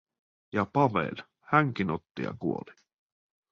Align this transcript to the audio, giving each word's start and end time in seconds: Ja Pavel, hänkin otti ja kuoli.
Ja 0.53 0.65
Pavel, 0.73 1.15
hänkin 1.39 1.91
otti 1.91 2.21
ja 2.23 2.33
kuoli. 2.39 2.73